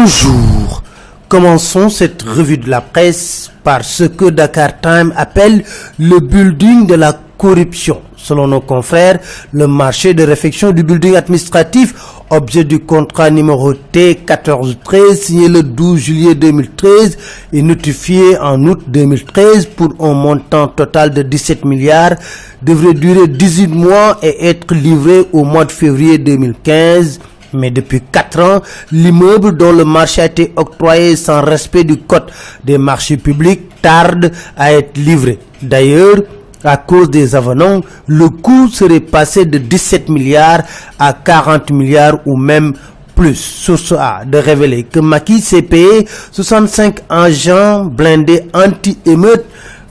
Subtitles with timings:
[0.00, 0.82] Bonjour.
[1.28, 5.64] Commençons cette revue de la presse par ce que Dakar Time appelle
[5.98, 8.00] le building de la corruption.
[8.16, 9.18] Selon nos confrères,
[9.52, 11.94] le marché de réfection du building administratif,
[12.30, 17.18] objet du contrat numéro T1413 signé le 12 juillet 2013
[17.52, 22.14] et notifié en août 2013 pour un montant total de 17 milliards,
[22.62, 27.18] devrait durer 18 mois et être livré au mois de février 2015.
[27.52, 28.60] Mais depuis 4 ans,
[28.92, 32.30] l'immeuble dont le marché a été octroyé sans respect du code
[32.64, 35.38] des marchés publics tarde à être livré.
[35.62, 36.16] D'ailleurs,
[36.64, 40.62] à cause des avenants, le coût serait passé de 17 milliards
[40.98, 42.74] à 40 milliards ou même
[43.14, 43.36] plus.
[43.36, 49.44] Source A de révéler que Maki s'est payé 65 agents blindés anti-émeute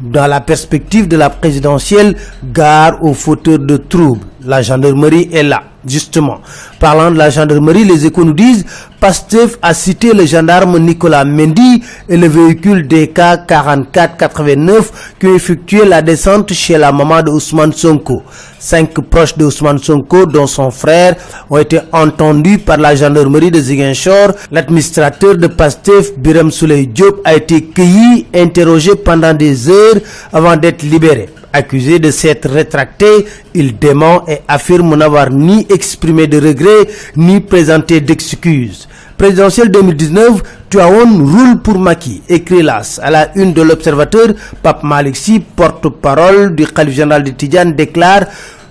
[0.00, 4.24] dans la perspective de la présidentielle gare aux fauteurs de troubles.
[4.44, 6.40] La gendarmerie est là, justement.
[6.78, 8.64] Parlant de la gendarmerie, les échos nous disent
[9.00, 16.02] Pastef a cité le gendarme Nicolas Mendy et le véhicule DK 4489 qui effectué la
[16.02, 18.22] descente chez la maman de Ousmane Sonko.
[18.58, 21.14] Cinq proches de Ousmane Sonko, dont son frère,
[21.48, 24.32] ont été entendus par la gendarmerie de Ziguinchor.
[24.50, 29.94] L'administrateur de Pastef, Biram Souley Diop, a été cueilli, interrogé pendant des heures
[30.32, 31.28] avant d'être libéré.
[31.52, 33.06] Accusé de s'être rétracté,
[33.54, 38.86] il dément et affirme n'avoir ni exprimé de regrets ni présenté d'excuses.
[39.16, 43.00] Présidentielle 2019, Tuaon roule pour Maki, écrit l'AS.
[43.02, 44.28] À la une de l'Observateur,
[44.62, 48.26] Pape Maliksi, porte-parole du Khalif général de Tidjane, déclare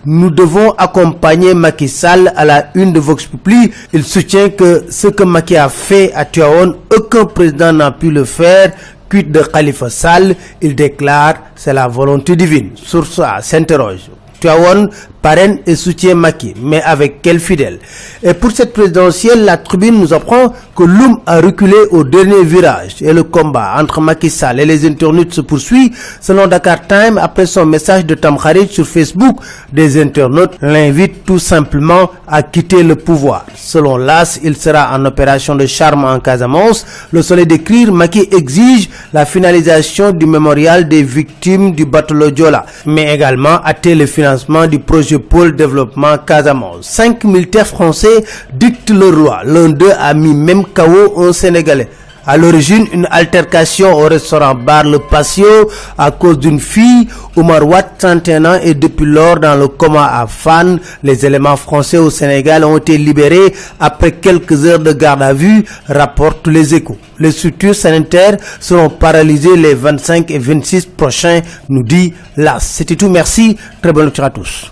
[0.09, 3.72] nous devons accompagner Macky Sall à la une de Vox Populi.
[3.92, 8.23] Il soutient que ce que Macky a fait à Tuaon, aucun président n'a pu le
[8.23, 8.72] faire.
[9.09, 12.72] Cuite de Khalifa Sall, il déclare c'est la volonté divine.
[12.75, 14.09] Source s'interroge.
[14.39, 14.89] Tuaon
[15.21, 17.80] parraine et soutient Maki, mais avec quel fidèle?
[18.23, 22.97] Et pour cette présidentielle, la tribune nous apprend que Loum a reculé au dernier virage
[23.02, 25.92] et le combat entre Macky Sall et les internautes se poursuit.
[26.21, 29.37] Selon Dakar Time, après son message de Tamkharit sur Facebook,
[29.73, 33.45] des internautes l'invitent tout simplement à quitter le pouvoir.
[33.55, 36.86] Selon l'AS, il sera en opération de charme en Casamance.
[37.11, 43.14] Le soleil d'écrire, Maki exige la finalisation du mémorial des victimes du bateau Lodjola, mais
[43.14, 46.86] également hâter le financement du projet pôle développement Casamance.
[46.86, 49.39] Cinq militaires français dictent le roi.
[49.45, 51.88] L'un d'eux a mis même KO un Sénégalais.
[52.30, 57.08] À l'origine, une altercation au restaurant bar Le Patio à cause d'une fille.
[57.38, 60.77] Omar Watt, 31 ans, et depuis lors dans le coma à Fan.
[61.04, 65.64] Les éléments français au Sénégal ont été libérés après quelques heures de garde à vue,
[65.88, 66.98] rapportent les échos.
[67.17, 71.39] Les structures sanitaires seront paralysées les 25 et 26 prochains,
[71.70, 72.59] nous dit l'AS.
[72.61, 73.55] C'était tout, merci.
[73.82, 74.65] Très bonne lecture à tous.